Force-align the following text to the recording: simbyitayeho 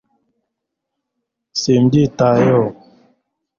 simbyitayeho 1.59 2.65